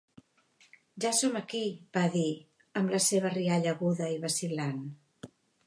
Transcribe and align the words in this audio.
"Ja 1.03 1.11
som 1.17 1.37
aquí", 1.41 1.61
va 1.99 2.07
dir, 2.17 2.25
amb 2.81 2.95
la 2.97 3.03
seva 3.11 3.35
rialla 3.37 3.77
aguda 3.77 4.11
i 4.17 4.21
vacil·lant. 4.27 4.85